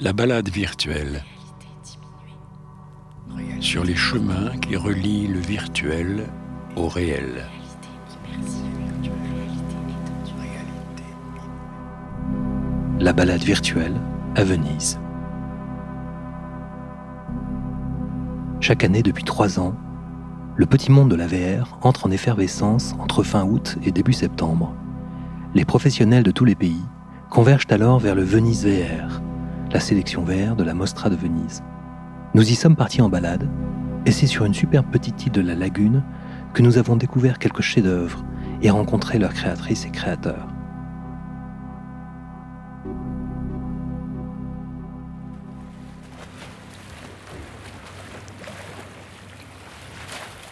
La 0.00 0.12
balade 0.12 0.48
virtuelle. 0.48 1.24
Sur 3.58 3.82
les 3.82 3.96
chemins 3.96 4.56
qui 4.62 4.76
relient 4.76 5.26
le 5.26 5.40
virtuel 5.40 6.28
au 6.76 6.86
réel. 6.86 7.44
La 13.00 13.12
balade 13.12 13.42
virtuelle 13.42 13.96
à 14.36 14.44
Venise. 14.44 15.00
Chaque 18.60 18.84
année 18.84 19.02
depuis 19.02 19.24
trois 19.24 19.58
ans, 19.58 19.74
le 20.54 20.66
petit 20.66 20.92
monde 20.92 21.10
de 21.10 21.16
la 21.16 21.26
VR 21.26 21.76
entre 21.82 22.06
en 22.06 22.12
effervescence 22.12 22.94
entre 23.00 23.24
fin 23.24 23.44
août 23.44 23.76
et 23.82 23.90
début 23.90 24.12
septembre. 24.12 24.72
Les 25.56 25.64
professionnels 25.64 26.22
de 26.22 26.30
tous 26.30 26.44
les 26.44 26.54
pays 26.54 26.84
convergent 27.30 27.66
alors 27.70 27.98
vers 27.98 28.14
le 28.14 28.22
Venise 28.22 28.64
VR, 28.64 29.20
la 29.70 29.80
sélection 29.80 30.22
VR 30.22 30.56
de 30.56 30.64
la 30.64 30.72
Mostra 30.72 31.10
de 31.10 31.16
Venise. 31.16 31.62
Nous 32.34 32.50
y 32.50 32.54
sommes 32.54 32.76
partis 32.76 33.02
en 33.02 33.08
balade, 33.08 33.48
et 34.06 34.12
c'est 34.12 34.26
sur 34.26 34.44
une 34.44 34.54
superbe 34.54 34.86
petite 34.90 35.26
île 35.26 35.32
de 35.32 35.42
la 35.42 35.54
lagune 35.54 36.02
que 36.54 36.62
nous 36.62 36.78
avons 36.78 36.96
découvert 36.96 37.38
quelques 37.38 37.60
chefs-d'œuvre 37.60 38.24
et 38.62 38.70
rencontré 38.70 39.18
leurs 39.18 39.34
créatrices 39.34 39.84
et 39.84 39.90
créateurs. 39.90 40.48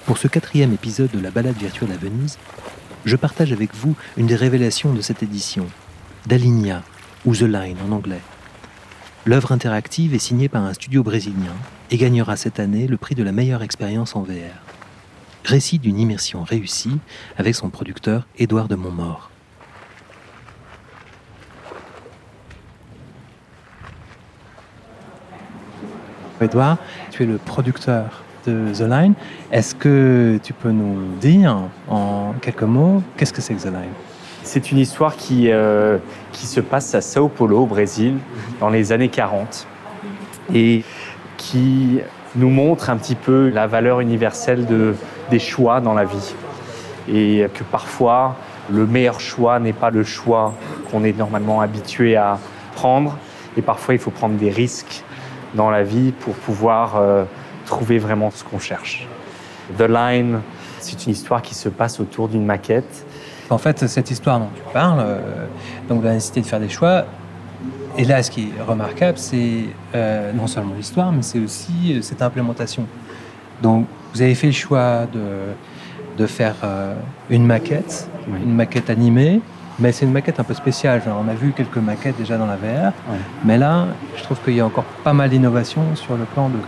Pour 0.05 0.19
ce 0.19 0.29
quatrième 0.29 0.73
épisode 0.73 1.11
de 1.11 1.19
la 1.19 1.31
balade 1.31 1.57
virtuelle 1.57 1.93
à 1.93 1.97
Venise, 1.97 2.39
je 3.07 3.17
partage 3.17 3.53
avec 3.53 3.75
vous 3.75 3.97
une 4.17 4.27
des 4.27 4.37
révélations 4.37 4.93
de 4.93 5.01
cette 5.01 5.23
édition, 5.23 5.67
d'Alinea, 6.27 6.83
ou 7.25 7.35
The 7.35 7.43
Line 7.43 7.79
en 7.89 7.93
anglais. 7.93 8.21
L'œuvre 9.29 9.51
interactive 9.51 10.15
est 10.15 10.21
signée 10.21 10.49
par 10.49 10.63
un 10.63 10.73
studio 10.73 11.03
brésilien 11.03 11.57
et 11.91 11.97
gagnera 11.97 12.37
cette 12.37 12.61
année 12.61 12.87
le 12.87 12.97
prix 12.97 13.17
de 13.17 13.25
la 13.25 13.33
meilleure 13.33 13.65
expérience 13.65 14.15
en 14.15 14.23
VR. 14.23 14.63
Récit 15.45 15.81
d'une 15.81 15.99
immersion 15.99 16.45
réussie 16.45 17.01
avec 17.37 17.57
son 17.57 17.69
producteur 17.69 18.29
Édouard 18.39 18.69
de 18.69 18.77
Montmort. 18.77 19.33
Édouard, 26.41 26.79
tu 27.11 27.25
es 27.25 27.27
le 27.27 27.39
producteur 27.39 28.23
de 28.47 28.73
The 28.73 28.89
Line. 28.89 29.15
Est-ce 29.51 29.75
que 29.75 30.39
tu 30.45 30.53
peux 30.53 30.71
nous 30.71 31.17
dire 31.17 31.63
en 31.89 32.33
quelques 32.41 32.63
mots 32.63 33.03
qu'est-ce 33.17 33.33
que 33.33 33.43
c'est 33.43 33.55
que 33.55 33.63
The 33.63 33.73
Line? 33.73 34.16
C'est 34.47 34.71
une 34.71 34.79
histoire 34.79 35.17
qui, 35.17 35.51
euh, 35.51 35.99
qui 36.31 36.47
se 36.47 36.61
passe 36.61 36.95
à 36.95 37.01
Sao 37.01 37.27
Paulo, 37.27 37.65
au 37.65 37.67
Brésil, 37.67 38.15
dans 38.61 38.69
les 38.69 38.93
années 38.93 39.09
40, 39.09 39.67
et 40.55 40.85
qui 41.37 41.99
nous 42.37 42.49
montre 42.49 42.89
un 42.89 42.97
petit 42.97 43.17
peu 43.17 43.49
la 43.49 43.67
valeur 43.67 43.99
universelle 43.99 44.65
de, 44.65 44.95
des 45.33 45.41
choix 45.41 45.81
dans 45.81 45.95
la 45.95 46.05
vie. 46.05 46.33
Et 47.13 47.49
que 47.55 47.65
parfois, 47.65 48.37
le 48.71 48.87
meilleur 48.87 49.19
choix 49.19 49.59
n'est 49.59 49.73
pas 49.73 49.91
le 49.91 50.05
choix 50.05 50.55
qu'on 50.93 51.03
est 51.03 51.19
normalement 51.19 51.61
habitué 51.61 52.15
à 52.15 52.39
prendre. 52.77 53.19
Et 53.57 53.63
parfois, 53.63 53.95
il 53.95 53.99
faut 53.99 54.13
prendre 54.13 54.37
des 54.37 54.51
risques 54.51 55.03
dans 55.55 55.71
la 55.71 55.83
vie 55.83 56.13
pour 56.13 56.35
pouvoir 56.35 56.95
euh, 56.95 57.25
trouver 57.65 57.99
vraiment 57.99 58.31
ce 58.31 58.45
qu'on 58.45 58.61
cherche. 58.61 59.09
The 59.77 59.89
Line, 59.89 60.41
c'est 60.79 61.05
une 61.07 61.13
histoire 61.13 61.43
qui 61.43 61.57
se 61.57 61.69
passe 61.69 61.99
autour 61.99 62.29
d'une 62.29 62.45
maquette. 62.45 63.05
En 63.51 63.59
fait, 63.59 63.87
cette 63.87 64.11
histoire 64.11 64.41
dont 64.41 64.49
tu 64.55 64.63
parles, 64.73 64.99
euh, 65.01 65.47
donc 65.89 66.03
la 66.03 66.13
nécessité 66.15 66.41
de 66.41 66.47
faire 66.47 66.61
des 66.61 66.69
choix, 66.69 67.05
et 67.97 68.05
là, 68.05 68.23
ce 68.23 68.31
qui 68.31 68.43
est 68.57 68.63
remarquable, 68.63 69.19
c'est 69.19 69.65
euh, 69.95 70.33
non 70.33 70.47
seulement 70.47 70.75
l'histoire, 70.77 71.13
mais 71.13 71.23
c'est 71.23 71.39
aussi 71.39 71.95
euh, 71.95 72.03
cette 72.03 72.23
implémentation. 72.23 72.85
Donc, 73.63 73.87
vous 74.13 74.21
avez 74.23 74.35
fait 74.35 74.49
le 74.49 74.53
choix 74.53 75.07
de, 75.13 75.55
de 76.19 76.27
faire 76.27 76.55
une 77.31 77.47
maquette, 77.47 78.09
Oui. 78.29 78.39
une 78.43 78.55
maquette 78.55 78.91
animée, 78.91 79.41
mais 79.79 79.93
c'est 79.93 80.05
une 80.05 80.13
maquette 80.13 80.41
un 80.41 80.45
peu 80.45 80.53
spéciale. 80.55 81.03
Genre, 81.03 81.23
on 81.25 81.29
a 81.31 81.35
vu 81.35 81.53
quelques 81.53 81.77
maquettes 81.79 82.17
déjà 82.19 82.37
dans 82.37 82.47
la 82.47 82.57
VR, 82.57 82.93
mais 83.45 83.57
là, 83.57 83.87
je 84.17 84.23
trouve 84.25 84.39
qu'il 84.45 84.55
y 84.57 84.61
a 84.61 84.67
encore 84.67 84.85
pas 85.05 85.13
mal 85.15 85.31
d'innovations 85.31 85.95
sur 85.95 86.17
le 86.17 86.25
plan 86.25 86.49
de 86.51 86.59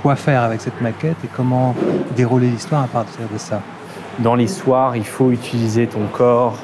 quoi 0.00 0.14
faire 0.14 0.42
avec 0.42 0.60
cette 0.60 0.80
maquette 0.80 1.16
et 1.24 1.28
comment 1.36 1.74
dérouler 2.16 2.48
l'histoire 2.48 2.84
à 2.84 2.88
partir 2.88 3.22
de 3.32 3.38
ça. 3.38 3.60
Dans 4.20 4.34
l'histoire, 4.34 4.96
il 4.96 5.04
faut 5.06 5.30
utiliser 5.30 5.86
ton 5.86 6.06
corps 6.12 6.56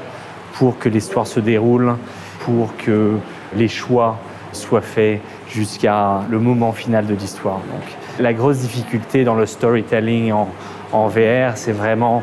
pour 0.54 0.78
que 0.78 0.88
l'histoire 0.88 1.26
se 1.26 1.40
déroule, 1.40 1.94
pour 2.40 2.76
que 2.76 3.12
les 3.56 3.68
choix 3.68 4.18
soient 4.52 4.80
faits 4.80 5.20
jusqu'à 5.48 6.22
le 6.30 6.38
moment 6.38 6.72
final 6.72 7.06
de 7.06 7.14
l'histoire. 7.14 7.58
Donc, 7.58 7.82
la 8.20 8.32
grosse 8.32 8.58
difficulté 8.58 9.24
dans 9.24 9.34
le 9.34 9.46
storytelling 9.46 10.32
en, 10.32 10.48
en 10.92 11.06
VR, 11.08 11.56
c'est 11.56 11.72
vraiment 11.72 12.22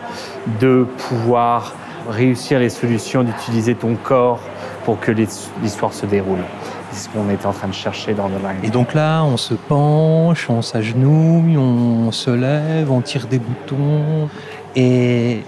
de 0.59 0.85
pouvoir 1.09 1.73
réussir 2.09 2.59
les 2.59 2.69
solutions, 2.69 3.23
d'utiliser 3.23 3.75
ton 3.75 3.95
corps 3.95 4.39
pour 4.85 4.99
que 4.99 5.11
l'his- 5.11 5.49
l'histoire 5.61 5.93
se 5.93 6.05
déroule. 6.05 6.39
C'est 6.91 7.05
ce 7.05 7.09
qu'on 7.09 7.29
est 7.29 7.45
en 7.45 7.53
train 7.53 7.67
de 7.69 7.73
chercher 7.73 8.13
dans 8.13 8.27
The 8.27 8.41
Line. 8.41 8.59
Et 8.63 8.69
donc 8.69 8.93
là, 8.93 9.23
on 9.23 9.37
se 9.37 9.53
penche, 9.53 10.49
on 10.49 10.61
s'agenouille, 10.61 11.57
on 11.57 12.11
se 12.11 12.31
lève, 12.31 12.91
on 12.91 12.99
tire 13.01 13.27
des 13.27 13.39
boutons. 13.39 14.27
Et 14.75 15.41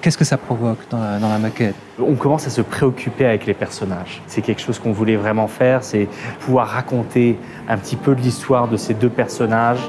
qu'est-ce 0.00 0.18
que 0.18 0.24
ça 0.24 0.36
provoque 0.36 0.78
dans 0.90 0.98
la, 0.98 1.38
maquette? 1.38 1.74
On 1.98 2.14
commence 2.14 2.46
à 2.46 2.50
se 2.50 2.62
préoccuper 2.62 3.26
avec 3.26 3.46
les 3.46 3.54
personnages. 3.54 4.22
C'est 4.26 4.42
quelque 4.42 4.60
chose 4.60 4.78
qu'on 4.78 4.92
voulait 4.92 5.16
vraiment 5.16 5.46
faire, 5.46 5.84
c'est 5.84 6.08
pouvoir 6.40 6.68
raconter 6.68 7.38
un 7.68 7.76
petit 7.76 7.96
peu 7.96 8.12
l'histoire 8.12 8.68
de 8.68 8.76
ces 8.76 8.94
deux 8.94 9.10
personnages. 9.10 9.80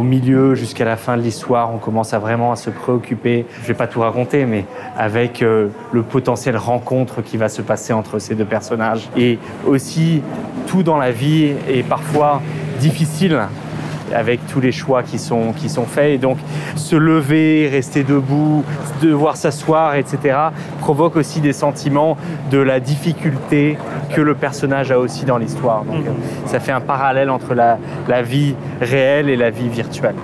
Au 0.00 0.02
milieu, 0.02 0.54
jusqu'à 0.54 0.86
la 0.86 0.96
fin 0.96 1.18
de 1.18 1.20
l'histoire, 1.20 1.74
on 1.74 1.76
commence 1.76 2.14
à 2.14 2.18
vraiment 2.18 2.52
à 2.52 2.56
se 2.56 2.70
préoccuper. 2.70 3.44
Je 3.60 3.68
vais 3.68 3.74
pas 3.74 3.86
tout 3.86 4.00
raconter, 4.00 4.46
mais 4.46 4.64
avec 4.96 5.42
euh, 5.42 5.68
le 5.92 6.02
potentiel 6.02 6.56
rencontre 6.56 7.20
qui 7.20 7.36
va 7.36 7.50
se 7.50 7.60
passer 7.60 7.92
entre 7.92 8.18
ces 8.18 8.34
deux 8.34 8.46
personnages. 8.46 9.10
Et 9.14 9.38
aussi, 9.66 10.22
tout 10.68 10.82
dans 10.82 10.96
la 10.96 11.10
vie 11.10 11.52
est 11.68 11.86
parfois 11.86 12.40
difficile 12.78 13.40
avec 14.14 14.46
tous 14.46 14.60
les 14.60 14.72
choix 14.72 15.02
qui 15.02 15.18
sont, 15.18 15.52
qui 15.52 15.68
sont 15.68 15.84
faits. 15.84 16.12
Et 16.12 16.18
donc, 16.18 16.38
se 16.76 16.96
lever, 16.96 17.68
rester 17.70 18.02
debout, 18.02 18.64
devoir 19.02 19.36
s'asseoir, 19.36 19.94
etc., 19.94 20.36
provoque 20.80 21.16
aussi 21.16 21.40
des 21.40 21.52
sentiments 21.52 22.16
de 22.50 22.58
la 22.58 22.80
difficulté 22.80 23.78
que 24.14 24.20
le 24.20 24.34
personnage 24.34 24.90
a 24.90 24.98
aussi 24.98 25.24
dans 25.24 25.38
l'histoire. 25.38 25.84
Donc, 25.84 26.06
euh, 26.06 26.10
ça 26.46 26.60
fait 26.60 26.72
un 26.72 26.80
parallèle 26.80 27.30
entre 27.30 27.54
la, 27.54 27.78
la 28.08 28.22
vie 28.22 28.54
réelle 28.80 29.28
et 29.28 29.36
la 29.36 29.50
vie 29.50 29.68
virtuelle. 29.68 30.16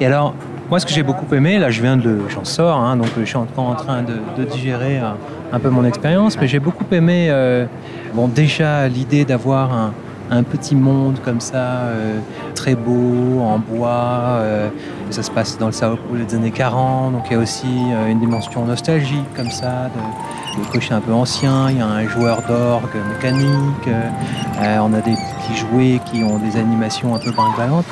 Et 0.00 0.06
alors, 0.06 0.34
moi, 0.70 0.78
ce 0.78 0.86
que 0.86 0.92
j'ai 0.92 1.02
beaucoup 1.02 1.34
aimé, 1.34 1.58
là, 1.58 1.70
je 1.70 1.82
viens 1.82 1.96
de, 1.96 2.18
j'en 2.28 2.44
sors, 2.44 2.78
hein, 2.78 2.96
donc 2.96 3.08
je 3.18 3.24
suis 3.24 3.36
encore 3.36 3.66
en 3.66 3.74
train 3.74 4.02
de, 4.02 4.14
de 4.38 4.44
digérer 4.48 4.98
un, 4.98 5.16
un 5.52 5.58
peu 5.58 5.68
mon 5.68 5.84
expérience, 5.84 6.38
mais 6.40 6.46
j'ai 6.46 6.60
beaucoup 6.60 6.84
aimé, 6.92 7.26
euh, 7.28 7.66
bon, 8.14 8.28
déjà 8.28 8.86
l'idée 8.88 9.24
d'avoir 9.24 9.72
un, 9.72 9.92
un 10.30 10.42
petit 10.42 10.76
monde 10.76 11.18
comme 11.24 11.40
ça, 11.40 11.56
euh, 11.56 12.18
très 12.54 12.74
beau, 12.74 13.40
en 13.40 13.58
bois. 13.58 14.38
euh, 14.40 14.68
ça 15.10 15.22
se 15.22 15.30
passe 15.30 15.58
dans 15.58 15.66
le 15.66 15.72
Sao 15.72 15.96
Paulo 15.96 16.24
des 16.24 16.34
années 16.34 16.52
40, 16.52 17.12
donc 17.12 17.24
il 17.30 17.32
y 17.32 17.36
a 17.36 17.38
aussi 17.40 17.66
euh, 17.66 18.08
une 18.08 18.20
dimension 18.20 18.64
nostalgique 18.64 19.26
comme 19.34 19.50
ça, 19.50 19.90
de, 19.94 20.62
de 20.62 20.94
un 20.94 21.00
peu 21.00 21.12
ancien. 21.12 21.70
Il 21.70 21.78
y 21.78 21.80
a 21.80 21.86
un 21.86 22.06
joueur 22.08 22.42
d'orgue 22.48 22.96
mécanique, 23.14 23.88
on 24.58 24.92
a 24.92 25.00
des 25.00 25.14
petits 25.14 25.56
jouets 25.56 26.00
qui 26.06 26.22
ont 26.22 26.38
des 26.38 26.56
animations 26.56 27.14
un 27.14 27.18
peu 27.18 27.32
brinque 27.32 27.84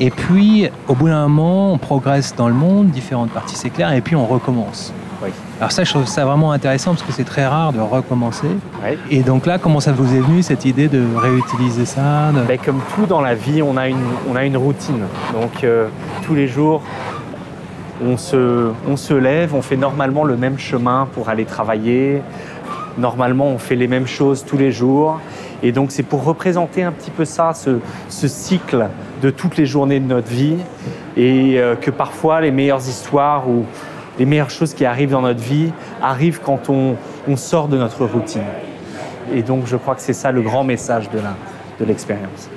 et 0.00 0.10
puis, 0.10 0.68
au 0.88 0.94
bout 0.94 1.08
d'un 1.08 1.28
moment, 1.28 1.72
on 1.72 1.78
progresse 1.78 2.34
dans 2.34 2.48
le 2.48 2.54
monde, 2.54 2.88
différentes 2.88 3.30
parties 3.30 3.54
s'éclairent, 3.54 3.92
et 3.92 4.00
puis 4.00 4.16
on 4.16 4.26
recommence. 4.26 4.92
Oui. 5.22 5.28
Alors 5.60 5.70
ça, 5.72 5.84
je 5.84 5.90
trouve 5.90 6.06
ça 6.06 6.24
vraiment 6.24 6.52
intéressant 6.52 6.92
parce 6.92 7.02
que 7.02 7.12
c'est 7.12 7.24
très 7.24 7.46
rare 7.46 7.72
de 7.72 7.80
recommencer. 7.80 8.48
Et 9.10 9.20
donc 9.20 9.46
là, 9.46 9.58
comment 9.58 9.80
ça 9.80 9.92
vous 9.92 10.14
est 10.14 10.20
venu 10.20 10.42
cette 10.42 10.64
idée 10.64 10.88
de 10.88 11.02
réutiliser 11.16 11.84
ça 11.86 12.32
de- 12.34 12.40
Ben, 12.46 12.58
comme 12.58 12.80
tout 12.94 13.06
dans 13.06 13.20
la 13.20 13.34
vie, 13.34 13.62
on 13.62 13.76
a 13.76 13.88
une, 13.88 13.96
on 14.30 14.34
a 14.36 14.44
une 14.44 14.56
routine. 14.56 15.02
Donc 15.32 15.62
euh, 15.64 15.86
tous 16.22 16.34
les 16.34 16.48
jours, 16.48 16.82
on 18.04 18.16
se, 18.16 18.70
on 18.88 18.96
se 18.96 19.14
lève, 19.14 19.54
on 19.54 19.62
fait 19.62 19.76
normalement 19.76 20.24
le 20.24 20.36
même 20.36 20.58
chemin 20.58 21.06
pour 21.14 21.28
aller 21.28 21.44
travailler. 21.44 22.20
Normalement, 22.98 23.46
on 23.46 23.58
fait 23.58 23.76
les 23.76 23.86
mêmes 23.88 24.06
choses 24.08 24.44
tous 24.44 24.56
les 24.56 24.72
jours. 24.72 25.20
Et 25.62 25.70
donc 25.70 25.92
c'est 25.92 26.02
pour 26.02 26.24
représenter 26.24 26.82
un 26.82 26.90
petit 26.90 27.12
peu 27.12 27.24
ça, 27.24 27.52
ce, 27.54 27.78
ce 28.08 28.26
cycle 28.26 28.88
de 29.22 29.30
toutes 29.30 29.56
les 29.56 29.66
journées 29.66 30.00
de 30.00 30.06
notre 30.08 30.28
vie. 30.28 30.56
Et 31.16 31.60
euh, 31.60 31.76
que 31.76 31.90
parfois 31.92 32.40
les 32.40 32.50
meilleures 32.50 32.80
histoires 32.88 33.48
ou 33.48 33.64
les 34.18 34.26
meilleures 34.26 34.50
choses 34.50 34.74
qui 34.74 34.84
arrivent 34.84 35.10
dans 35.12 35.22
notre 35.22 35.40
vie 35.40 35.72
arrivent 36.02 36.40
quand 36.44 36.68
on, 36.70 36.96
on 37.28 37.36
sort 37.36 37.68
de 37.68 37.76
notre 37.78 38.04
routine. 38.04 38.42
Et 39.34 39.42
donc 39.42 39.66
je 39.66 39.76
crois 39.76 39.94
que 39.94 40.00
c'est 40.02 40.12
ça 40.12 40.32
le 40.32 40.42
grand 40.42 40.64
message 40.64 41.08
de 41.10 41.18
la- 41.18 41.36
de 41.80 41.84
l'expérience. 41.84 42.48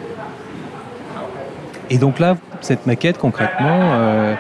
Et 1.90 1.98
donc 1.98 2.20
là, 2.20 2.36
cette 2.62 2.86
maquette, 2.88 3.18
concrètement, 3.18 3.80
euh, 3.94 4.36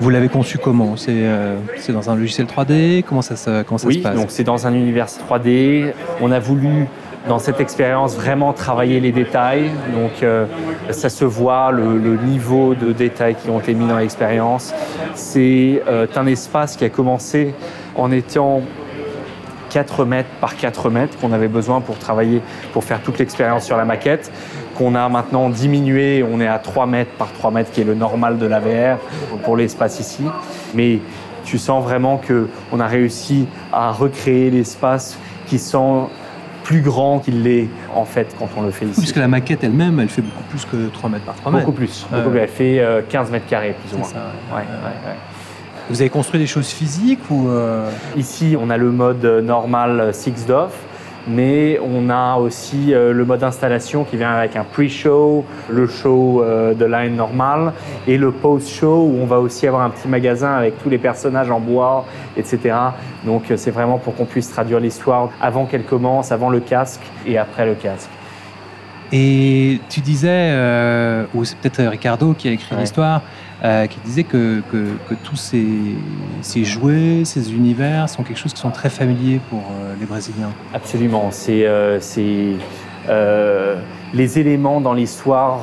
Vous 0.00 0.08
l'avez 0.08 0.28
conçu 0.30 0.56
comment? 0.56 0.96
C'est 0.96 1.10
euh, 1.12 1.56
c'est 1.76 1.92
dans 1.92 2.08
un 2.08 2.16
logiciel 2.16 2.46
3D 2.46 3.02
Comment 3.06 3.20
ça, 3.20 3.36
se- 3.36 3.62
comment 3.64 3.76
ça 3.76 3.86
oui, 3.86 3.96
se 3.98 3.98
passe? 4.00 4.16
donc 4.16 4.26
c'est 4.30 4.42
dans 4.42 4.66
un 4.66 4.72
univers 4.72 5.06
3D. 5.06 5.92
On 6.22 6.32
a 6.32 6.38
voulu 6.38 6.86
dans 7.28 7.38
cette 7.38 7.60
expérience 7.60 8.16
vraiment 8.16 8.52
travailler 8.52 9.00
les 9.00 9.12
détails. 9.12 9.70
Donc 9.92 10.22
euh, 10.22 10.46
ça 10.90 11.08
se 11.08 11.24
voit 11.24 11.72
le, 11.72 12.16
niveau 12.16 12.74
de 12.74 12.92
détails 12.92 13.36
qui 13.36 13.50
ont 13.50 13.60
été 13.60 13.74
mis 13.74 13.86
dans 13.86 13.98
l'expérience. 13.98 14.74
C'est 15.14 15.82
euh, 15.88 16.06
un 16.14 16.26
espace 16.26 16.76
qui 16.76 16.84
a 16.84 16.90
commencé 16.90 17.54
en 17.96 18.10
étant 18.10 18.62
4 19.70 20.04
mètres 20.04 20.28
par 20.40 20.56
4 20.56 20.90
mètres 20.90 21.18
qu'on 21.18 21.32
avait 21.32 21.48
besoin 21.48 21.80
pour 21.80 21.98
travailler, 21.98 22.40
pour 22.72 22.84
faire 22.84 23.00
toute 23.02 23.18
l'expérience 23.18 23.64
sur 23.64 23.76
la 23.76 23.84
maquette, 23.84 24.30
qu'on 24.76 24.94
a 24.94 25.08
maintenant 25.08 25.48
diminué, 25.48 26.24
on 26.30 26.40
est 26.40 26.46
à 26.46 26.58
3 26.58 26.86
mètres 26.86 27.10
par 27.18 27.32
3 27.32 27.50
mètres, 27.50 27.72
qui 27.72 27.80
est 27.80 27.84
le 27.84 27.94
normal 27.94 28.38
de 28.38 28.46
la 28.46 28.60
VR 28.60 28.98
pour 29.42 29.56
l'espace 29.56 29.98
ici. 29.98 30.24
Mais 30.74 31.00
tu 31.44 31.58
sens 31.58 31.82
vraiment 31.82 32.18
qu'on 32.18 32.80
a 32.80 32.86
réussi 32.86 33.46
à 33.72 33.90
recréer 33.92 34.50
l'espace 34.50 35.18
qui 35.46 35.58
sent 35.58 36.08
plus 36.64 36.80
grand 36.80 37.20
qu'il 37.20 37.42
l'est 37.42 37.68
en 37.94 38.04
fait 38.04 38.34
quand 38.38 38.48
on 38.56 38.62
le 38.62 38.70
fait 38.72 38.86
ici. 38.86 39.00
Puisque 39.00 39.16
la 39.16 39.28
maquette 39.28 39.62
elle-même, 39.62 40.00
elle 40.00 40.08
fait 40.08 40.22
beaucoup 40.22 40.42
plus 40.50 40.64
que 40.64 40.88
3 40.88 41.10
mètres 41.10 41.24
par 41.24 41.36
3 41.36 41.52
mètres. 41.52 41.64
Beaucoup 41.64 41.76
plus. 41.76 42.06
Beaucoup. 42.10 42.36
Elle 42.36 42.48
fait 42.48 42.80
euh, 42.80 43.02
15 43.08 43.30
mètres 43.30 43.46
carrés 43.46 43.76
plus 43.84 43.94
ou 43.94 43.98
moins. 43.98 44.08
C'est 44.08 44.14
ça, 44.14 44.32
ouais. 44.50 44.56
Ouais, 44.56 44.62
ouais, 44.62 45.10
ouais. 45.10 45.16
Vous 45.90 46.00
avez 46.00 46.10
construit 46.10 46.40
des 46.40 46.46
choses 46.46 46.68
physiques 46.68 47.30
ou 47.30 47.48
euh, 47.48 47.90
Ici, 48.16 48.56
on 48.58 48.70
a 48.70 48.78
le 48.78 48.90
mode 48.90 49.24
normal 49.24 50.14
Six 50.14 50.46
DOF, 50.46 50.72
mais 51.26 51.78
on 51.82 52.10
a 52.10 52.36
aussi 52.36 52.92
euh, 52.92 53.12
le 53.12 53.24
mode 53.24 53.42
installation 53.42 54.04
qui 54.04 54.16
vient 54.16 54.32
avec 54.32 54.56
un 54.56 54.64
pre-show, 54.64 55.44
le 55.70 55.86
show 55.86 56.42
euh, 56.42 56.74
de 56.74 56.84
line 56.84 57.16
normal 57.16 57.72
et 58.06 58.18
le 58.18 58.30
post-show 58.30 59.08
où 59.10 59.18
on 59.22 59.26
va 59.26 59.40
aussi 59.40 59.66
avoir 59.66 59.82
un 59.82 59.90
petit 59.90 60.08
magasin 60.08 60.52
avec 60.54 60.82
tous 60.82 60.90
les 60.90 60.98
personnages 60.98 61.50
en 61.50 61.60
bois, 61.60 62.04
etc. 62.36 62.58
Donc 63.24 63.50
euh, 63.50 63.56
c'est 63.56 63.70
vraiment 63.70 63.98
pour 63.98 64.14
qu'on 64.14 64.26
puisse 64.26 64.50
traduire 64.50 64.80
l'histoire 64.80 65.30
avant 65.40 65.64
qu'elle 65.66 65.84
commence, 65.84 66.30
avant 66.32 66.50
le 66.50 66.60
casque 66.60 67.02
et 67.26 67.38
après 67.38 67.64
le 67.66 67.74
casque. 67.74 68.10
Et 69.12 69.80
tu 69.88 70.00
disais, 70.00 70.28
euh, 70.52 71.24
ou 71.34 71.44
c'est 71.44 71.56
peut-être 71.58 71.82
Ricardo 71.88 72.34
qui 72.34 72.48
a 72.48 72.52
écrit 72.52 72.74
Ouais. 72.74 72.80
l'histoire, 72.80 73.22
euh, 73.64 73.86
qui 73.86 73.98
disait 74.04 74.24
que, 74.24 74.62
que, 74.70 75.14
tous 75.22 75.36
ces, 75.36 75.64
ces 76.42 76.64
jouets, 76.64 77.22
ces 77.24 77.52
univers 77.52 78.08
sont 78.10 78.22
quelque 78.22 78.38
chose 78.38 78.52
qui 78.52 78.60
sont 78.60 78.70
très 78.70 78.90
familiers 78.90 79.40
pour 79.48 79.60
euh, 79.60 79.94
les 79.98 80.04
Brésiliens. 80.04 80.52
Absolument. 80.74 81.30
Euh, 81.48 81.98
c'est, 82.00 82.56
euh, 83.08 83.76
les 84.12 84.38
éléments 84.38 84.82
dans 84.82 84.92
l'histoire, 84.92 85.60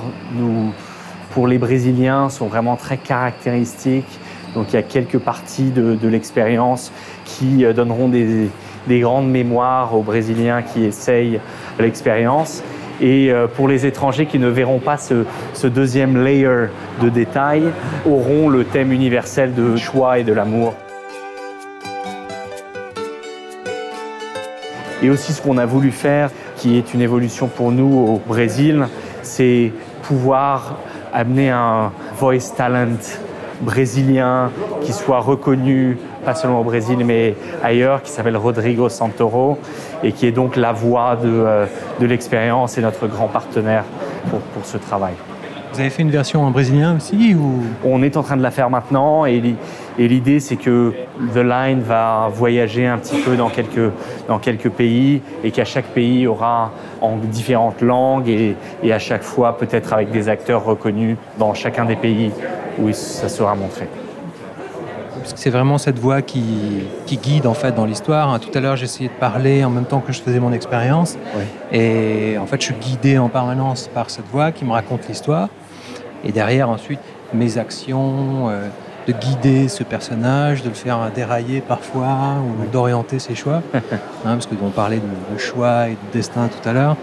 pour 1.30 1.48
les 1.48 1.60
Brésiliens, 1.60 2.30
sont 2.30 2.48
vraiment 2.48 2.76
très 2.76 2.98
caractéristiques. 2.98 4.20
Donc 4.56 4.68
il 4.70 4.74
y 4.74 4.80
a 4.80 4.84
quelques 4.84 5.20
parties 5.20 5.70
de, 5.70 5.96
de 5.96 6.08
l'expérience 6.08 6.92
qui 7.24 7.64
donneront 7.74 8.10
des, 8.10 8.50
des 8.88 9.00
grandes 9.00 9.30
mémoires 9.30 9.96
aux 9.96 10.02
Brésiliens 10.02 10.64
qui 10.64 10.84
essayent 10.84 11.40
l'expérience. 11.80 12.64
Et 13.02 13.32
euh, 13.32 13.48
pour 13.48 13.68
les 13.68 13.86
étrangers 13.86 14.28
qui 14.28 14.40
ne 14.40 14.48
verront 14.48 14.80
pas 14.80 14.98
ce, 14.98 15.26
ce 15.54 15.68
deuxième 15.68 16.24
layer 16.24 16.68
de 17.02 17.10
détails, 17.10 17.66
auront 18.06 18.48
le 18.48 18.64
thème 18.64 18.92
universel 18.92 19.54
de 19.54 19.76
choix 19.76 20.20
et 20.20 20.24
de 20.24 20.34
l'amour. 20.34 20.74
Et 25.04 25.10
aussi 25.10 25.34
ce 25.34 25.42
qu'on 25.42 25.58
a 25.58 25.66
voulu 25.66 25.92
faire, 25.92 26.30
qui 26.58 26.78
est 26.78 26.94
une 26.94 27.02
évolution 27.02 27.48
pour 27.48 27.72
nous 27.72 28.06
au 28.08 28.22
Brésil, 28.28 28.88
c'est 29.24 29.72
pouvoir 30.04 30.78
amener 31.12 31.50
un 31.50 31.92
voice 32.20 32.54
talent 32.56 33.00
brésilien 33.62 34.52
qui 34.82 34.94
soit 34.94 35.20
reconnu, 35.20 35.98
pas 36.26 36.36
seulement 36.36 36.62
au 36.62 36.64
Brésil, 36.64 36.98
mais 37.06 37.36
ailleurs, 37.64 38.02
qui 38.02 38.12
s'appelle 38.12 38.38
Rodrigo 38.38 38.90
Santoro, 38.90 39.58
et 40.04 40.12
qui 40.12 40.26
est 40.26 40.32
donc 40.32 40.56
la 40.56 40.72
voix 40.72 41.16
de, 41.16 41.30
euh, 41.30 41.66
de 42.00 42.06
l'expérience 42.06 42.78
et 42.78 42.82
notre 42.82 43.08
grand 43.08 43.28
partenaire 43.28 43.84
pour, 44.30 44.40
pour 44.40 44.66
ce 44.66 44.78
travail. 44.78 45.14
Vous 45.74 45.80
avez 45.80 45.90
fait 45.90 46.02
une 46.02 46.12
version 46.12 46.44
en 46.44 46.52
brésilien 46.52 46.98
aussi 46.98 47.34
ou? 47.34 47.64
On 47.86 48.04
est 48.04 48.18
en 48.18 48.24
train 48.24 48.36
de 48.36 48.44
la 48.44 48.52
faire 48.52 48.70
maintenant 48.70 49.26
et, 49.26 49.56
et 50.00 50.08
l'idée 50.08 50.40
c'est 50.40 50.56
que 50.56 50.94
The 51.34 51.38
Line 51.38 51.82
va 51.82 52.30
voyager 52.34 52.88
un 52.88 52.98
petit 52.98 53.18
peu 53.22 53.36
dans 53.36 53.50
quelques, 53.50 53.92
dans 54.28 54.40
quelques 54.40 54.70
pays 54.70 55.22
et 55.44 55.52
qu'à 55.52 55.66
chaque 55.66 55.88
pays 55.88 56.28
aura 56.28 56.72
en 57.02 57.18
différentes 57.18 57.82
langues 57.82 58.30
et, 58.30 58.56
et 58.84 58.94
à 58.94 59.00
chaque 59.00 59.24
fois 59.24 59.58
peut-être 59.58 59.94
avec 59.94 60.12
des 60.12 60.30
acteurs 60.30 60.64
reconnus 60.64 61.18
dans 61.38 61.54
chacun 61.54 61.86
des 61.86 61.96
pays 61.96 62.32
où 62.80 62.92
ça 62.94 63.28
sera 63.30 63.56
montré. 63.56 63.88
C'est 65.36 65.52
vraiment 65.52 65.78
cette 65.78 66.00
voix 66.00 66.22
qui, 66.24 66.42
qui 67.06 67.18
guide 67.18 67.46
en 67.46 67.54
fait 67.54 67.74
dans 67.76 67.86
l'histoire. 67.86 68.34
hein. 68.34 68.40
Tout 68.40 68.50
à 68.56 68.60
l'heure, 68.60 68.76
j'essayais 68.76 69.10
de 69.10 69.14
parler 69.20 69.64
en 69.64 69.70
même 69.70 69.86
temps 69.86 70.00
que 70.00 70.12
je 70.12 70.20
faisais 70.22 70.40
mon 70.40 70.52
expérience. 70.52 71.16
Et 71.72 72.38
en 72.40 72.48
fait, 72.48 72.60
je 72.60 72.66
suis 72.68 72.74
guidé 72.76 73.20
en 73.20 73.30
permanence 73.30 73.88
par 73.94 74.10
cette 74.10 74.26
voix 74.32 74.52
qui 74.52 74.66
me 74.66 74.72
raconte 74.72 75.08
l'histoire. 75.08 75.50
Et 76.24 76.32
derrière, 76.32 76.70
ensuite, 76.70 77.00
mes 77.36 77.60
actions, 77.60 78.50
euh, 78.50 78.68
de 79.08 79.14
guider 79.14 79.68
ce 79.68 79.84
personnage, 79.84 80.62
de 80.64 80.70
le 80.70 80.76
faire 80.76 81.10
dérailler 81.14 81.62
parfois, 81.62 82.36
ou 82.40 82.70
d'orienter 82.72 83.20
ses 83.20 83.36
choix. 83.36 83.62
Hein, 84.24 84.34
parce 84.36 84.46
que 84.46 84.54
on 84.64 84.70
parlait 84.70 84.98
de, 85.00 85.34
de 85.34 85.40
choix 85.40 85.88
et 85.88 85.94
de 85.94 86.14
destin 86.14 86.48
tout 86.48 86.70
à 86.70 86.74
l'heure. 86.74 86.96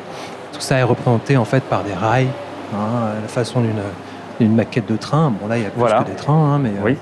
Tout 0.53 0.61
ça 0.61 0.79
est 0.79 0.85
représenté 0.85 1.37
en 1.37 1.45
fait 1.45 1.65
par 1.65 1.83
des 1.83 1.93
rails, 1.93 2.29
hein, 2.73 3.09
à 3.19 3.21
la 3.21 3.27
façon 3.29 3.61
d'une 4.39 4.55
maquette 4.55 4.87
de 4.87 4.97
train. 4.97 5.33
Bon, 5.41 5.49
là, 5.49 5.57
il 5.57 5.65
y 5.65 5.67
a 5.67 5.71
plus 5.71 5.81
Voilà. 5.81 6.05
que 6.05 6.11
des 6.11 6.15
trains, 6.17 6.55
hein, 6.55 6.59
mais 6.61 6.71
euh, 6.85 6.95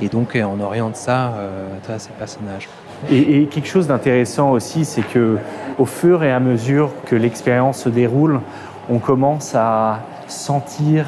et 0.00 0.08
donc, 0.08 0.36
euh, 0.36 0.44
on 0.44 0.60
oriente 0.60 0.94
ça 0.94 1.32
euh, 1.36 1.66
à 1.92 1.98
ces 1.98 2.10
personnages. 2.10 2.68
Et, 3.10 3.42
et 3.42 3.46
quelque 3.46 3.66
chose 3.68 3.88
d'intéressant 3.88 4.52
aussi, 4.52 4.84
c'est 4.84 5.02
que 5.02 5.38
au 5.78 5.84
fur 5.84 6.22
et 6.22 6.32
à 6.32 6.38
mesure 6.38 6.90
que 7.06 7.16
l'expérience 7.16 7.78
se 7.82 7.88
déroule, 7.88 8.40
on 8.88 8.98
commence 8.98 9.54
à 9.56 10.00
sentir 10.28 11.06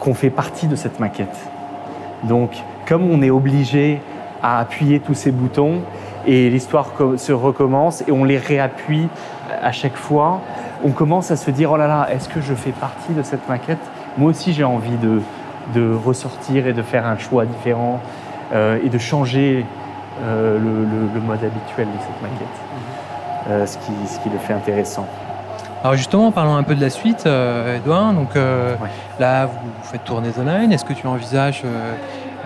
qu'on 0.00 0.14
fait 0.14 0.30
partie 0.30 0.66
de 0.68 0.76
cette 0.76 1.00
maquette. 1.00 1.36
Donc, 2.24 2.50
comme 2.86 3.08
on 3.10 3.22
est 3.22 3.30
obligé 3.30 4.00
à 4.42 4.58
appuyer 4.60 5.00
tous 5.00 5.14
ces 5.14 5.30
boutons 5.30 5.80
et 6.26 6.50
l'histoire 6.50 6.86
se 7.16 7.32
recommence 7.32 8.02
et 8.06 8.12
on 8.12 8.24
les 8.24 8.38
réappuie 8.38 9.08
à 9.62 9.72
chaque 9.72 9.96
fois, 9.96 10.40
on 10.84 10.90
commence 10.90 11.30
à 11.30 11.36
se 11.36 11.50
dire 11.50 11.70
oh 11.72 11.76
là 11.76 11.86
là, 11.86 12.08
est-ce 12.12 12.28
que 12.28 12.40
je 12.40 12.54
fais 12.54 12.70
partie 12.72 13.12
de 13.12 13.22
cette 13.22 13.48
maquette? 13.48 13.78
Moi 14.16 14.30
aussi, 14.30 14.52
j'ai 14.52 14.64
envie 14.64 14.96
de, 14.96 15.20
de 15.74 15.94
ressortir 15.94 16.66
et 16.66 16.72
de 16.72 16.82
faire 16.82 17.06
un 17.06 17.18
choix 17.18 17.46
différent 17.46 18.00
euh, 18.52 18.78
et 18.84 18.88
de 18.88 18.98
changer 18.98 19.64
euh, 20.24 20.58
le, 20.58 20.84
le- 20.84 21.14
le 21.14 21.20
mode 21.20 21.38
habituel 21.44 21.86
de 21.86 22.00
cette 22.00 22.22
maquette. 22.22 22.48
Euh, 23.48 23.64
ce, 23.66 23.78
qui, 23.78 23.92
ce 24.06 24.18
qui 24.20 24.28
le 24.28 24.38
fait 24.38 24.52
intéressant. 24.52 25.06
Alors 25.82 25.94
justement, 25.94 26.32
parlons 26.32 26.56
un 26.56 26.62
peu 26.64 26.74
de 26.74 26.80
la 26.80 26.90
suite, 26.90 27.24
euh, 27.26 27.76
Edouard. 27.76 28.12
Donc 28.12 28.34
euh, 28.36 28.72
Ouais. 28.82 28.88
là, 29.20 29.46
vous, 29.46 29.52
vous 29.64 29.84
faites 29.88 30.04
tourner 30.04 30.30
The 30.30 30.44
Line. 30.44 30.72
Est-ce 30.72 30.84
que 30.84 30.92
tu 30.92 31.06
envisages 31.06 31.62
euh, 31.64 31.92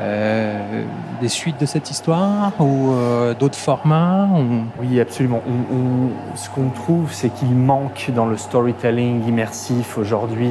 euh, 0.00 0.82
des 1.20 1.28
suites 1.28 1.58
de 1.60 1.66
cette 1.66 1.90
histoire 1.90 2.52
ou 2.60 2.92
d'autres 3.38 3.58
formats 3.58 4.28
ou- 4.34 4.64
Oui, 4.82 5.00
absolument. 5.00 5.40
On- 5.48 5.74
on- 5.74 6.36
ce 6.36 6.50
qu'on 6.50 6.68
trouve, 6.70 7.12
c'est 7.12 7.30
qu'il 7.30 7.54
manque 7.54 8.10
dans 8.14 8.26
le 8.26 8.36
storytelling 8.36 9.26
immersif 9.26 9.96
aujourd'hui, 9.96 10.50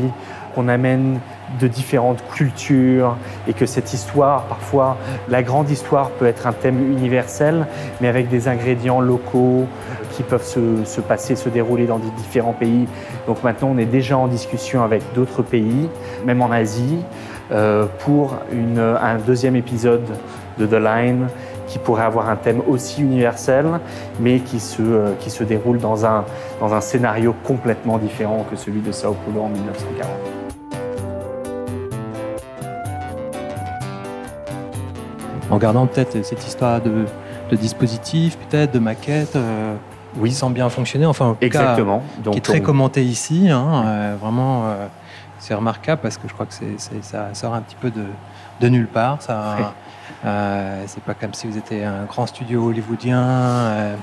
qu'on 0.56 0.68
amène 0.68 1.20
de 1.60 1.68
différentes 1.68 2.24
cultures 2.34 3.16
et 3.48 3.54
que 3.54 3.66
cette 3.66 3.94
histoire, 3.94 4.44
parfois, 4.44 4.98
la 5.30 5.44
grande 5.44 5.70
histoire 5.70 6.10
peut 6.12 6.26
être 6.26 6.48
un 6.48 6.54
thème 6.54 6.80
universel, 6.92 7.68
mais 8.00 8.08
avec 8.08 8.30
des 8.30 8.48
ingrédients 8.48 9.02
locaux 9.02 9.68
qui 10.12 10.24
peuvent 10.24 10.46
se, 10.46 10.84
se 10.86 11.02
passer, 11.02 11.36
se 11.36 11.50
dérouler 11.50 11.86
dans 11.86 12.00
des 12.00 12.10
différents 12.18 12.54
pays. 12.54 12.88
Donc 13.28 13.44
maintenant, 13.44 13.70
on 13.74 13.78
est 13.78 13.86
déjà 13.86 14.18
en 14.18 14.28
discussion 14.28 14.84
avec 14.84 15.02
d'autres 15.14 15.44
pays, 15.44 15.90
même 16.26 16.42
en 16.42 16.52
Asie, 16.52 17.00
euh, 17.52 17.86
pour 18.00 18.36
un 18.54 19.18
deuxième 19.18 19.56
épisode 19.56 20.06
de 20.58 20.66
The 20.66 20.82
Line 20.82 21.28
qui 21.68 21.80
pourrait 21.80 22.04
avoir 22.04 22.30
un 22.30 22.36
thème 22.36 22.62
aussi 22.68 23.02
universel, 23.02 23.66
mais 24.20 24.40
qui 24.40 24.60
se, 24.60 24.82
euh, 24.82 25.14
qui 25.20 25.30
se 25.30 25.44
déroule 25.44 25.80
dans 25.80 26.06
un, 26.06 26.26
dans 26.60 26.74
un 26.74 26.82
scénario 26.82 27.34
complètement 27.46 27.98
différent 27.98 28.46
que 28.50 28.58
celui 28.58 28.82
de 28.82 28.92
Sao 28.92 29.16
Paulo 29.26 29.46
en 29.46 29.50
1940. 29.50 30.10
en 35.52 35.58
gardant 35.58 35.86
peut-être 35.86 36.24
cette 36.24 36.48
histoire 36.48 36.82
de, 36.82 37.06
de 37.50 37.56
dispositif, 37.56 38.38
peut-être 38.38 38.74
de 38.74 38.80
maquette, 38.80 39.36
euh, 39.36 39.76
Oui. 40.18 40.32
semble 40.32 40.56
bien 40.56 40.70
fonctionner. 40.70 41.06
Enfin, 41.06 41.28
en 41.28 41.34
cas, 41.36 41.46
Exactement. 41.46 42.04
Donc, 42.24 42.34
qui 42.34 42.40
est 42.40 42.42
très 42.42 42.60
on- 42.60 42.64
commenté 42.64 43.04
ici. 43.04 43.50
hein, 43.50 43.84
euh, 43.86 44.16
vraiment, 44.20 44.64
euh, 44.66 44.88
c'est 45.40 45.54
remarquable 45.54 46.02
parce 46.02 46.18
que 46.18 46.28
je 46.28 46.34
crois 46.34 46.46
que 46.46 46.54
c'est, 46.54 46.76
c'est- 46.78 47.04
ça 47.04 47.30
sort 47.34 47.54
un 47.54 47.62
petit 47.62 47.76
peu 47.80 47.90
de, 47.92 48.04
de 48.60 48.68
nulle 48.70 48.88
part. 48.88 49.22
Ça, 49.22 49.56
Ouais. 49.58 49.66
euh, 50.26 50.84
c'est 50.88 51.04
pas 51.04 51.14
comme 51.14 51.34
si 51.34 51.48
vous 51.48 51.58
étiez 51.58 51.84
un 51.86 52.04
grand 52.08 52.26
studio 52.28 52.66
hollywoodien. 52.68 53.96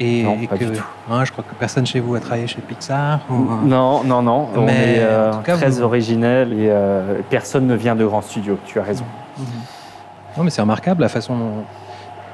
et, 0.00 0.24
Non, 0.24 0.36
et 0.42 0.48
pas 0.48 0.58
que, 0.58 0.64
du 0.64 0.72
tout. 0.72 0.82
hein, 1.08 1.24
je 1.24 1.30
crois 1.30 1.44
que 1.48 1.54
personne 1.54 1.86
chez 1.86 2.00
vous 2.00 2.16
a 2.16 2.20
travaillé 2.20 2.48
chez 2.48 2.60
Pixar. 2.60 3.20
ou, 3.30 3.34
Non, 3.64 4.02
non, 4.02 4.22
non. 4.22 4.48
on 4.56 4.62
Mais 4.62 4.96
est 4.96 5.06
en 5.06 5.36
tout 5.36 5.42
cas, 5.44 5.56
très 5.56 5.70
vous- 5.70 5.82
originel 5.82 6.52
et 6.52 6.72
personne 7.30 7.68
ne 7.68 7.76
vient 7.76 7.94
de 7.94 8.04
grands 8.04 8.20
studios. 8.22 8.58
Tu 8.66 8.80
as 8.80 8.82
raison. 8.82 9.04
Mhm. 9.38 9.44
Non, 10.36 10.42
mais 10.42 10.50
c'est 10.50 10.60
remarquable 10.62 11.00
la 11.02 11.08
façon 11.08 11.36
dont 11.38 11.64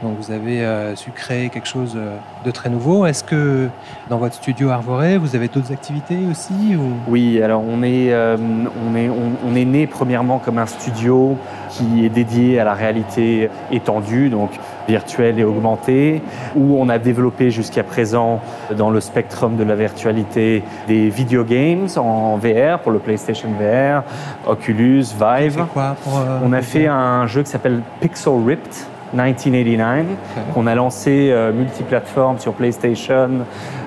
donc 0.02 0.16
vous 0.18 0.30
avez 0.30 0.64
euh, 0.64 0.96
su 0.96 1.10
créer 1.10 1.50
quelque 1.50 1.68
chose 1.68 1.94
euh, 1.96 2.16
de 2.44 2.50
très 2.50 2.70
nouveau. 2.70 3.04
Est-ce 3.04 3.22
que 3.22 3.68
dans 4.08 4.18
votre 4.18 4.34
studio 4.34 4.70
Arvoré, 4.70 5.18
vous 5.18 5.36
avez 5.36 5.48
d'autres 5.48 5.72
activités 5.72 6.18
aussi 6.30 6.76
Oui, 7.06 7.42
alors 7.42 7.62
on 7.68 7.82
est, 7.82 8.12
euh, 8.12 8.36
on, 8.38 8.96
est, 8.96 9.10
on, 9.10 9.54
est 9.54 9.64
né 9.64 9.86
premièrement 9.86 10.38
comme 10.38 10.58
un 10.58 10.66
studio 10.66 11.36
qui 11.68 12.06
est 12.06 12.08
dédié 12.08 12.58
à 12.58 12.64
la 12.64 12.74
réalité 12.74 13.50
étendue, 13.70 14.30
donc 14.30 14.50
virtuelle 14.88 15.38
et 15.38 15.44
augmentée, 15.44 16.22
où 16.56 16.80
on 16.80 16.88
a 16.88 16.98
développé 16.98 17.50
jusqu'à 17.50 17.84
présent 17.84 18.40
dans 18.76 18.90
le 18.90 19.00
spectrum 19.00 19.56
de 19.56 19.64
la 19.64 19.74
virtualité 19.74 20.64
des 20.88 21.10
video 21.10 21.44
games 21.44 21.88
en 21.96 22.38
VR 22.38 22.80
pour 22.80 22.90
le 22.90 22.98
PlayStation 22.98 23.50
VR, 23.50 24.02
Oculus, 24.48 25.04
Vive. 25.20 25.66
Quoi 25.72 25.94
pour, 26.02 26.20
on 26.42 26.52
a 26.52 26.62
fait 26.62 26.86
un 26.86 27.26
jeu 27.26 27.42
qui 27.42 27.50
s'appelle 27.50 27.82
Pixel 28.00 28.32
Ripped 28.44 28.74
1989, 29.12 30.06
qu'on 30.54 30.66
a 30.66 30.74
lancé 30.74 31.30
euh, 31.30 31.52
multiplateforme 31.52 32.38
sur 32.38 32.54
PlayStation, 32.54 33.30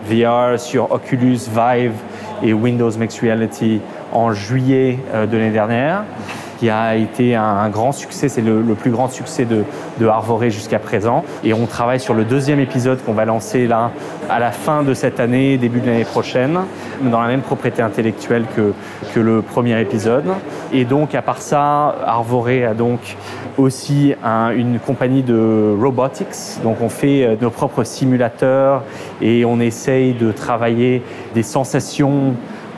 VR, 0.10 0.60
sur 0.60 0.92
Oculus, 0.92 1.40
Vive 1.54 1.94
et 2.44 2.54
Windows 2.54 2.92
Mixed 2.98 3.22
Reality 3.22 3.80
en 4.12 4.34
juillet 4.34 5.00
euh, 5.14 5.26
de 5.26 5.38
l'année 5.38 5.52
dernière 5.52 6.04
qui 6.64 6.70
a 6.70 6.96
été 6.96 7.36
un, 7.36 7.68
grand 7.68 7.92
succès. 7.92 8.30
C'est 8.30 8.42
le, 8.42 8.64
plus 8.74 8.90
grand 8.90 9.10
succès 9.10 9.44
de, 9.44 9.66
de 10.00 10.08
Arvoré 10.08 10.50
jusqu'à 10.50 10.80
présent. 10.80 11.26
Et 11.44 11.54
on 11.54 11.66
travaille 11.66 12.00
sur 12.00 12.14
le 12.14 12.24
deuxième 12.24 12.62
épisode 12.62 13.04
qu'on 13.04 13.12
va 13.12 13.26
lancer 13.26 13.68
là 13.68 13.92
à 14.30 14.40
la 14.40 14.52
fin 14.52 14.82
de 14.84 14.94
cette 14.94 15.20
année, 15.20 15.58
début 15.58 15.82
de 15.82 15.88
l'année 15.88 16.06
prochaine, 16.06 16.60
dans 17.02 17.22
la 17.22 17.28
même 17.28 17.42
propriété 17.42 17.82
intellectuelle 17.82 18.46
que, 18.56 18.72
que 19.14 19.20
le 19.20 19.42
premier 19.42 19.82
épisode. 19.82 20.24
Et 20.72 20.86
donc, 20.86 21.16
à 21.16 21.22
part 21.22 21.42
ça, 21.42 21.98
Arvoré 22.06 22.64
a 22.64 22.74
donc 22.74 23.18
aussi 23.58 24.16
une 24.24 24.80
compagnie 24.80 25.22
de 25.22 25.76
robotics. 25.78 26.64
Donc, 26.64 26.78
on 26.80 26.88
fait 26.88 27.26
euh, 27.26 27.36
nos 27.42 27.50
propres 27.50 27.84
simulateurs 27.84 28.84
et 29.22 29.44
on 29.44 29.60
essaye 29.60 30.14
de 30.14 30.32
travailler 30.32 31.04
des 31.36 31.44
sensations 31.44 32.36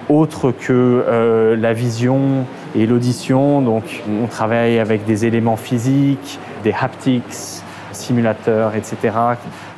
autres 0.09 0.51
que 0.51 1.03
euh, 1.07 1.55
la 1.55 1.73
vision 1.73 2.45
et 2.75 2.85
l'audition. 2.85 3.61
Donc, 3.61 4.03
on 4.21 4.27
travaille 4.27 4.79
avec 4.79 5.05
des 5.05 5.25
éléments 5.25 5.57
physiques, 5.57 6.39
des 6.63 6.73
haptics, 6.73 7.61
simulateurs, 7.91 8.75
etc. 8.75 9.13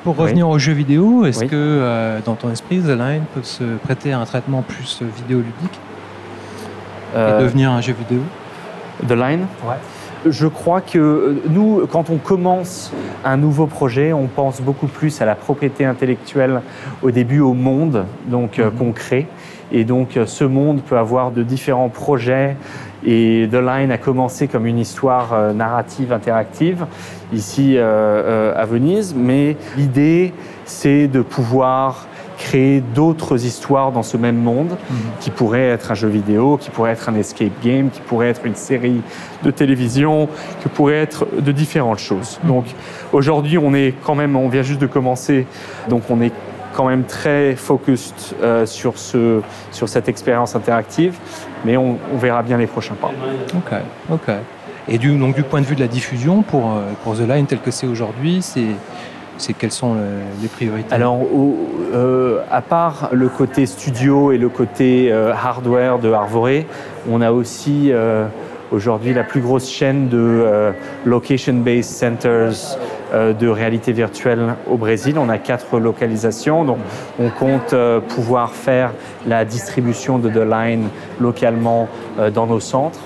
Pour 0.03 0.15
revenir 0.15 0.47
aux 0.49 0.59
jeux 0.59 0.73
vidéo, 0.73 1.25
est-ce 1.25 1.45
que 1.45 1.49
euh, 1.53 2.19
dans 2.25 2.35
ton 2.35 2.51
esprit, 2.51 2.79
The 2.79 2.97
Line 2.97 3.23
peut 3.33 3.43
se 3.43 3.63
prêter 3.63 4.13
à 4.13 4.19
un 4.19 4.25
traitement 4.25 4.61
plus 4.61 5.01
vidéoludique 5.17 5.79
euh, 7.15 7.39
et 7.39 7.43
devenir 7.43 7.71
un 7.71 7.81
jeu 7.81 7.93
vidéo? 7.93 8.21
The 9.07 9.11
Line? 9.11 9.45
Ouais. 9.67 9.75
Je 10.25 10.47
crois 10.47 10.81
que 10.81 11.41
nous, 11.49 11.85
quand 11.91 12.09
on 12.09 12.17
commence 12.17 12.91
un 13.23 13.37
nouveau 13.37 13.67
projet, 13.67 14.13
on 14.13 14.27
pense 14.27 14.61
beaucoup 14.61 14.87
plus 14.87 15.21
à 15.21 15.25
la 15.25 15.35
propriété 15.35 15.85
intellectuelle 15.85 16.61
au 17.01 17.11
début, 17.11 17.39
au 17.39 17.53
monde 17.53 18.05
donc 18.25 18.57
mm 18.57 18.71
qu'on 18.71 18.91
crée. 18.91 19.27
Et 19.71 19.83
donc 19.83 20.17
ce 20.25 20.43
monde 20.43 20.81
peut 20.81 20.97
avoir 20.97 21.31
de 21.31 21.43
différents 21.43 21.89
projets 21.89 22.55
et 23.05 23.47
The 23.51 23.55
Line 23.55 23.91
a 23.91 23.97
commencé 23.97 24.47
comme 24.47 24.65
une 24.65 24.79
histoire 24.79 25.33
euh, 25.33 25.53
narrative 25.53 26.11
interactive 26.11 26.85
ici 27.33 27.77
euh, 27.77 27.81
euh, 27.83 28.53
à 28.55 28.65
Venise, 28.65 29.13
mais 29.15 29.55
l'idée 29.77 30.33
c'est 30.65 31.07
de 31.07 31.21
pouvoir 31.21 32.07
créer 32.37 32.81
d'autres 32.81 33.45
histoires 33.45 33.91
dans 33.91 34.03
ce 34.03 34.15
même 34.15 34.37
monde, 34.37 34.77
mhm. 34.89 34.97
qui 35.19 35.31
pourrait 35.31 35.69
être 35.69 35.91
un 35.91 35.95
jeu 35.95 36.07
vidéo, 36.07 36.57
qui 36.57 36.69
pourrait 36.69 36.91
être 36.91 37.09
un 37.09 37.15
escape 37.15 37.51
game, 37.63 37.89
qui 37.89 37.99
pourrait 38.01 38.29
être 38.29 38.45
une 38.45 38.55
série 38.55 39.01
de 39.43 39.49
télévision, 39.51 40.29
qui 40.61 40.69
pourrait 40.69 40.97
être 40.97 41.27
de 41.39 41.51
différentes 41.51 41.99
choses. 41.99 42.39
Mhm. 42.43 42.49
Donc 42.49 42.65
aujourd'hui, 43.11 43.57
on 43.57 43.73
est 43.73 43.93
quand 44.03 44.15
même, 44.15 44.35
on 44.35 44.49
vient 44.49 44.61
juste 44.61 44.81
de 44.81 44.87
commencer, 44.87 45.47
donc 45.89 46.03
on 46.09 46.21
est 46.21 46.31
quand 46.77 46.87
même 46.87 47.05
très 47.05 47.55
focused 47.55 48.35
euh, 48.43 48.67
sur, 48.67 48.99
ce, 48.99 49.41
sur 49.71 49.89
cette 49.89 50.07
expérience 50.07 50.55
interactive, 50.55 51.17
mais 51.65 51.75
on, 51.75 51.97
verra 52.13 52.43
bien 52.43 52.57
les 52.59 52.67
prochains 52.67 52.93
pas. 52.93 53.11
Ok, 53.55 53.79
ok. 54.11 54.35
Et 54.87 54.99
du, 54.99 55.17
donc, 55.17 55.33
du 55.33 55.41
point 55.41 55.59
de 55.59 55.65
vue 55.65 55.73
de 55.73 55.81
la 55.81 55.87
diffusion, 55.87 56.43
pour, 56.43 56.73
euh, 56.73 56.83
pour 57.03 57.15
The 57.15 57.27
Line 57.27 57.47
tel 57.47 57.59
que 57.61 57.71
c'est 57.71 57.87
aujourd'hui, 57.87 58.43
c'est 58.43 58.75
c'est 59.39 59.53
quelles 59.53 59.71
sont 59.71 59.95
les 60.41 60.47
priorités? 60.47 60.91
Alors, 60.91 61.19
euh, 61.93 62.39
à 62.49 62.63
part 62.63 63.09
le 63.11 63.29
côté 63.29 63.67
studio 63.67 64.31
et 64.31 64.39
le 64.39 64.49
côté 64.49 65.11
hardware 65.13 65.99
de 65.99 66.11
Arvoré, 66.11 66.65
on 67.07 67.21
a 67.21 67.31
aussi 67.31 67.91
aujourd'hui 68.71 69.13
la 69.13 69.23
plus 69.23 69.41
grosse 69.41 69.69
chaîne 69.69 70.09
de 70.09 70.73
location-based 71.05 71.83
centers 71.83 72.79
de 73.13 73.47
réalité 73.47 73.91
virtuelle 73.91 74.55
au 74.69 74.77
Brésil. 74.77 75.17
On 75.17 75.29
a 75.29 75.37
quatre 75.37 75.79
localisations, 75.79 76.65
donc 76.65 76.77
on 77.19 77.29
compte 77.29 77.73
euh, 77.73 77.99
pouvoir 77.99 78.51
faire 78.51 78.91
la 79.25 79.45
distribution 79.45 80.19
de 80.19 80.29
The 80.29 80.49
Line 80.49 80.89
localement 81.19 81.87
euh, 82.19 82.29
dans 82.29 82.47
nos 82.47 82.59
centres. 82.59 82.99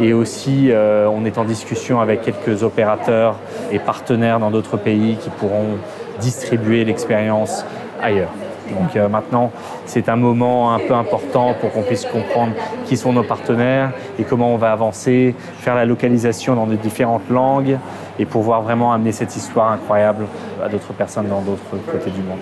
Et 0.00 0.12
aussi, 0.12 0.70
on 0.72 1.24
est 1.24 1.38
en 1.38 1.44
discussion 1.44 2.00
avec 2.00 2.22
quelques 2.22 2.62
opérateurs 2.62 3.34
et 3.72 3.80
partenaires 3.80 4.38
dans 4.38 4.52
d'autres 4.52 4.76
pays 4.76 5.16
qui 5.16 5.28
pourront 5.28 5.76
distribuer 6.20 6.84
l'expérience 6.84 7.64
ailleurs. 8.00 8.30
Donc 8.68 8.96
euh, 8.96 9.08
maintenant, 9.08 9.50
c'est 9.86 10.08
un 10.08 10.16
moment 10.16 10.74
un 10.74 10.78
peu 10.78 10.94
important 10.94 11.54
pour 11.60 11.72
qu'on 11.72 11.82
puisse 11.82 12.04
comprendre 12.04 12.52
qui 12.86 12.96
sont 12.96 13.12
nos 13.12 13.22
partenaires 13.22 13.92
et 14.18 14.24
comment 14.24 14.52
on 14.54 14.56
va 14.56 14.72
avancer, 14.72 15.34
faire 15.58 15.74
la 15.74 15.84
localisation 15.84 16.54
dans 16.54 16.66
les 16.66 16.76
différentes 16.76 17.28
langues 17.30 17.78
et 18.18 18.24
pouvoir 18.24 18.62
vraiment 18.62 18.92
amener 18.92 19.12
cette 19.12 19.34
histoire 19.36 19.72
incroyable 19.72 20.26
à 20.62 20.68
d'autres 20.68 20.92
personnes 20.92 21.28
dans 21.28 21.40
d'autres 21.40 21.76
côtés 21.90 22.10
du 22.10 22.22
monde. 22.22 22.40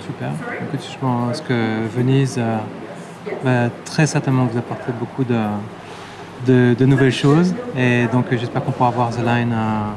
Super. 0.00 0.30
Écoute, 0.62 0.86
je 0.90 0.98
pense 0.98 1.40
que 1.40 1.86
Venise 1.94 2.38
euh, 2.38 2.58
va 3.44 3.70
très 3.84 4.06
certainement 4.06 4.46
vous 4.50 4.58
apporter 4.58 4.92
beaucoup 4.98 5.24
de, 5.24 6.74
de, 6.74 6.84
nouvelles 6.84 7.12
choses 7.12 7.54
et 7.76 8.06
donc 8.12 8.26
j'espère 8.30 8.64
qu'on 8.64 8.72
pourra 8.72 8.90
voir 8.90 9.10
The 9.10 9.24
Line. 9.24 9.52
Euh, 9.52 9.90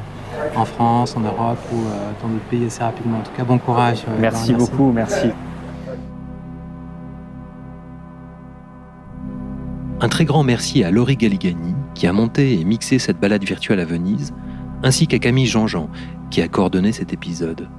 en 0.56 0.64
France, 0.64 1.16
en 1.16 1.20
Europe 1.20 1.58
ou 1.72 1.76
dans 2.22 2.28
d'autres 2.28 2.44
pays 2.50 2.66
assez 2.66 2.82
rapidement. 2.82 3.18
En 3.18 3.22
tout 3.22 3.30
cas, 3.36 3.44
bon 3.44 3.58
courage. 3.58 4.04
merci 4.18 4.52
beaucoup, 4.52 4.92
merci. 4.92 5.30
Un 10.04 10.10
très 10.10 10.26
grand 10.26 10.42
merci 10.42 10.84
à 10.84 10.90
Laurie 10.90 11.16
Galligani 11.16 11.74
qui 11.94 12.06
a 12.06 12.12
monté 12.12 12.60
et 12.60 12.64
mixé 12.66 12.98
cette 12.98 13.18
balade 13.18 13.42
virtuelle 13.42 13.80
à 13.80 13.86
Venise, 13.86 14.34
ainsi 14.82 15.06
qu'à 15.06 15.18
Camille 15.18 15.46
Jean-Jean 15.46 15.88
qui 16.30 16.42
a 16.42 16.48
coordonné 16.48 16.92
cet 16.92 17.14
épisode. 17.14 17.70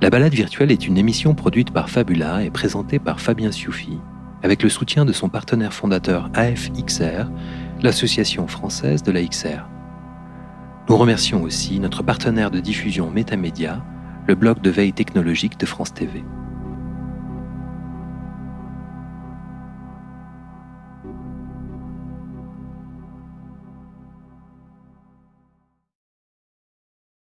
La 0.00 0.08
balade 0.08 0.32
virtuelle 0.32 0.72
est 0.72 0.86
une 0.86 0.96
émission 0.96 1.34
produite 1.34 1.70
par 1.70 1.90
Fabula 1.90 2.42
et 2.44 2.50
présentée 2.50 2.98
par 2.98 3.20
Fabien 3.20 3.52
Sioufi, 3.52 3.98
avec 4.42 4.62
le 4.62 4.70
soutien 4.70 5.04
de 5.04 5.12
son 5.12 5.28
partenaire 5.28 5.74
fondateur 5.74 6.30
AFXR, 6.32 7.28
l'association 7.82 8.46
française 8.46 9.02
de 9.02 9.12
la 9.12 9.22
XR. 9.22 9.68
Nous 10.88 10.96
remercions 10.96 11.42
aussi 11.42 11.78
notre 11.78 12.02
partenaire 12.02 12.50
de 12.50 12.60
diffusion 12.60 13.10
Métamédia, 13.10 13.84
le 14.26 14.34
blog 14.34 14.62
de 14.62 14.70
veille 14.70 14.94
technologique 14.94 15.60
de 15.60 15.66
France 15.66 15.92
TV. 15.92 16.24